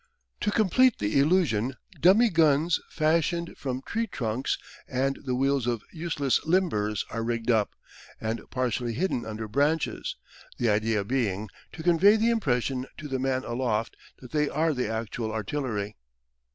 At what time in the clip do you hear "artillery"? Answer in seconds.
15.31-15.95